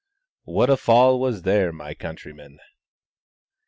"What 0.45 0.71
a 0.71 0.77
fall 0.77 1.19
was 1.19 1.43
there, 1.43 1.71
my 1.71 1.93
countrymen!" 1.93 2.57